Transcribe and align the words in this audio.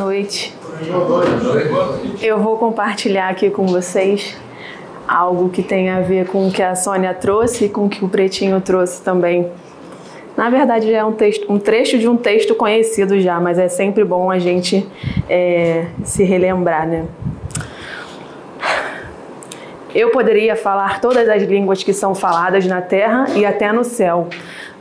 Noite. 0.00 0.54
Eu 2.22 2.38
vou 2.38 2.56
compartilhar 2.56 3.28
aqui 3.28 3.50
com 3.50 3.66
vocês 3.66 4.34
algo 5.06 5.50
que 5.50 5.62
tem 5.62 5.90
a 5.90 6.00
ver 6.00 6.26
com 6.26 6.48
o 6.48 6.50
que 6.50 6.62
a 6.62 6.74
Sônia 6.74 7.12
trouxe 7.12 7.66
e 7.66 7.68
com 7.68 7.84
o 7.84 7.88
que 7.90 8.02
o 8.02 8.08
Pretinho 8.08 8.58
trouxe 8.62 9.02
também. 9.02 9.46
Na 10.38 10.48
verdade, 10.48 10.90
é 10.90 11.04
um, 11.04 11.12
texto, 11.12 11.52
um 11.52 11.58
trecho 11.58 11.98
de 11.98 12.08
um 12.08 12.16
texto 12.16 12.54
conhecido 12.54 13.20
já, 13.20 13.38
mas 13.38 13.58
é 13.58 13.68
sempre 13.68 14.02
bom 14.02 14.30
a 14.30 14.38
gente 14.38 14.88
é, 15.28 15.84
se 16.02 16.24
relembrar, 16.24 16.88
né? 16.88 17.04
Eu 19.94 20.10
poderia 20.10 20.54
falar 20.54 21.00
todas 21.00 21.28
as 21.28 21.42
línguas 21.42 21.82
que 21.82 21.92
são 21.92 22.14
faladas 22.14 22.64
na 22.64 22.80
terra 22.80 23.26
e 23.34 23.44
até 23.44 23.72
no 23.72 23.82
céu, 23.82 24.28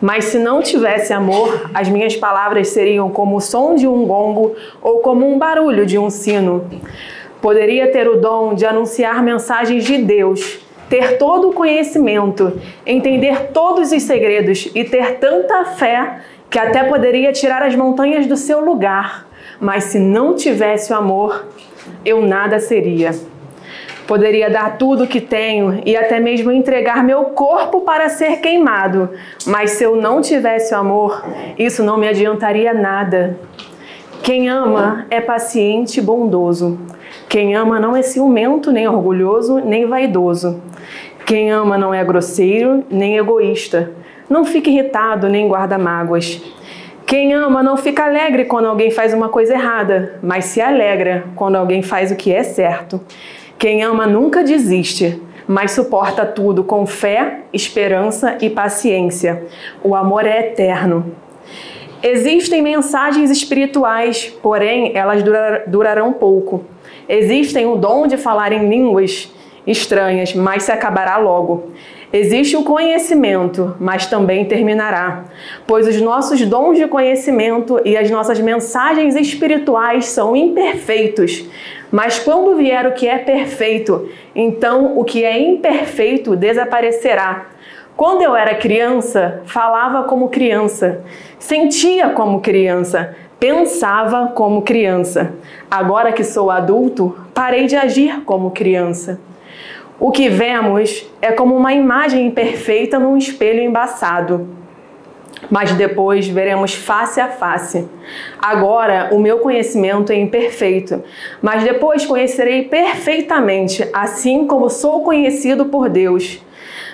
mas 0.00 0.26
se 0.26 0.38
não 0.38 0.60
tivesse 0.60 1.12
amor, 1.12 1.70
as 1.72 1.88
minhas 1.88 2.14
palavras 2.14 2.68
seriam 2.68 3.08
como 3.10 3.36
o 3.36 3.40
som 3.40 3.74
de 3.74 3.88
um 3.88 4.04
gongo 4.04 4.54
ou 4.82 5.00
como 5.00 5.26
um 5.26 5.38
barulho 5.38 5.86
de 5.86 5.98
um 5.98 6.10
sino. 6.10 6.66
Poderia 7.40 7.90
ter 7.90 8.06
o 8.06 8.20
dom 8.20 8.52
de 8.52 8.66
anunciar 8.66 9.22
mensagens 9.22 9.84
de 9.84 9.96
Deus, 9.96 10.58
ter 10.90 11.16
todo 11.16 11.48
o 11.48 11.54
conhecimento, 11.54 12.60
entender 12.84 13.50
todos 13.52 13.92
os 13.92 14.02
segredos 14.02 14.70
e 14.74 14.84
ter 14.84 15.18
tanta 15.18 15.64
fé 15.64 16.20
que 16.50 16.58
até 16.58 16.84
poderia 16.84 17.32
tirar 17.32 17.62
as 17.62 17.74
montanhas 17.74 18.26
do 18.26 18.36
seu 18.36 18.60
lugar. 18.60 19.26
Mas 19.58 19.84
se 19.84 19.98
não 19.98 20.34
tivesse 20.34 20.92
o 20.92 20.96
amor, 20.96 21.46
eu 22.04 22.20
nada 22.20 22.58
seria. 22.60 23.12
Poderia 24.08 24.48
dar 24.48 24.78
tudo 24.78 25.04
o 25.04 25.06
que 25.06 25.20
tenho 25.20 25.82
e 25.84 25.94
até 25.94 26.18
mesmo 26.18 26.50
entregar 26.50 27.04
meu 27.04 27.24
corpo 27.24 27.82
para 27.82 28.08
ser 28.08 28.38
queimado, 28.38 29.10
mas 29.46 29.72
se 29.72 29.84
eu 29.84 29.96
não 29.96 30.22
tivesse 30.22 30.74
o 30.74 30.78
amor, 30.78 31.22
isso 31.58 31.84
não 31.84 31.98
me 31.98 32.08
adiantaria 32.08 32.72
nada. 32.72 33.38
Quem 34.22 34.48
ama 34.48 35.04
é 35.10 35.20
paciente 35.20 35.98
e 35.98 36.02
bondoso. 36.02 36.78
Quem 37.28 37.54
ama 37.54 37.78
não 37.78 37.94
é 37.94 38.00
ciumento, 38.00 38.72
nem 38.72 38.88
orgulhoso, 38.88 39.58
nem 39.58 39.84
vaidoso. 39.84 40.58
Quem 41.26 41.50
ama 41.50 41.76
não 41.76 41.92
é 41.92 42.02
grosseiro, 42.02 42.82
nem 42.90 43.18
egoísta. 43.18 43.92
Não 44.26 44.46
fica 44.46 44.70
irritado, 44.70 45.28
nem 45.28 45.46
guarda 45.46 45.76
mágoas. 45.76 46.40
Quem 47.04 47.34
ama 47.34 47.62
não 47.62 47.76
fica 47.76 48.04
alegre 48.04 48.46
quando 48.46 48.68
alguém 48.68 48.90
faz 48.90 49.12
uma 49.12 49.28
coisa 49.28 49.52
errada, 49.52 50.18
mas 50.22 50.46
se 50.46 50.62
alegra 50.62 51.24
quando 51.36 51.56
alguém 51.56 51.82
faz 51.82 52.10
o 52.10 52.16
que 52.16 52.32
é 52.32 52.42
certo. 52.42 52.98
Quem 53.58 53.82
ama 53.82 54.06
nunca 54.06 54.44
desiste, 54.44 55.20
mas 55.46 55.72
suporta 55.72 56.24
tudo 56.24 56.62
com 56.62 56.86
fé, 56.86 57.40
esperança 57.52 58.38
e 58.40 58.48
paciência. 58.48 59.46
O 59.82 59.96
amor 59.96 60.24
é 60.24 60.38
eterno. 60.38 61.12
Existem 62.00 62.62
mensagens 62.62 63.32
espirituais, 63.32 64.32
porém 64.40 64.96
elas 64.96 65.24
durar, 65.24 65.64
durarão 65.66 66.12
pouco. 66.12 66.64
Existem 67.08 67.66
o 67.66 67.74
dom 67.74 68.06
de 68.06 68.16
falar 68.16 68.52
em 68.52 68.68
línguas 68.68 69.28
estranhas, 69.66 70.32
mas 70.34 70.62
se 70.62 70.70
acabará 70.70 71.16
logo. 71.16 71.72
Existe 72.10 72.56
o 72.56 72.64
conhecimento, 72.64 73.76
mas 73.78 74.06
também 74.06 74.46
terminará, 74.46 75.24
pois 75.66 75.86
os 75.86 76.00
nossos 76.00 76.40
dons 76.46 76.78
de 76.78 76.86
conhecimento 76.86 77.78
e 77.84 77.98
as 77.98 78.10
nossas 78.10 78.40
mensagens 78.40 79.14
espirituais 79.14 80.06
são 80.06 80.34
imperfeitos. 80.34 81.44
Mas 81.90 82.18
quando 82.18 82.56
vier 82.56 82.86
o 82.86 82.92
que 82.92 83.06
é 83.06 83.18
perfeito, 83.18 84.08
então 84.34 84.98
o 84.98 85.04
que 85.04 85.22
é 85.22 85.38
imperfeito 85.38 86.34
desaparecerá. 86.34 87.46
Quando 87.94 88.22
eu 88.22 88.34
era 88.34 88.54
criança, 88.54 89.42
falava 89.44 90.04
como 90.04 90.30
criança, 90.30 91.02
sentia 91.38 92.10
como 92.10 92.40
criança, 92.40 93.14
pensava 93.38 94.28
como 94.28 94.62
criança. 94.62 95.34
Agora 95.70 96.12
que 96.12 96.24
sou 96.24 96.50
adulto, 96.50 97.14
parei 97.34 97.66
de 97.66 97.76
agir 97.76 98.22
como 98.24 98.50
criança. 98.50 99.20
O 100.00 100.12
que 100.12 100.28
vemos 100.28 101.04
é 101.20 101.32
como 101.32 101.56
uma 101.56 101.74
imagem 101.74 102.28
imperfeita 102.28 103.00
num 103.00 103.16
espelho 103.16 103.60
embaçado. 103.60 104.48
Mas 105.50 105.72
depois 105.72 106.28
veremos 106.28 106.72
face 106.72 107.20
a 107.20 107.26
face. 107.28 107.88
Agora 108.40 109.08
o 109.10 109.18
meu 109.18 109.40
conhecimento 109.40 110.12
é 110.12 110.16
imperfeito, 110.16 111.02
mas 111.42 111.64
depois 111.64 112.06
conhecerei 112.06 112.62
perfeitamente, 112.62 113.88
assim 113.92 114.46
como 114.46 114.70
sou 114.70 115.02
conhecido 115.02 115.64
por 115.66 115.88
Deus. 115.88 116.40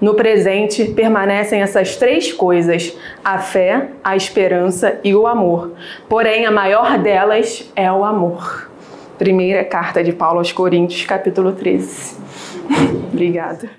No 0.00 0.14
presente 0.14 0.84
permanecem 0.86 1.60
essas 1.60 1.94
três 1.96 2.32
coisas: 2.32 2.96
a 3.24 3.38
fé, 3.38 3.90
a 4.02 4.16
esperança 4.16 4.98
e 5.04 5.14
o 5.14 5.26
amor. 5.26 5.72
Porém, 6.08 6.46
a 6.46 6.50
maior 6.50 6.98
delas 6.98 7.70
é 7.76 7.90
o 7.90 8.04
amor. 8.04 8.68
Primeira 9.18 9.64
carta 9.64 10.02
de 10.02 10.12
Paulo 10.12 10.38
aos 10.38 10.52
Coríntios, 10.52 11.04
capítulo 11.04 11.52
13. 11.52 12.27
Obrigada. 13.12 13.70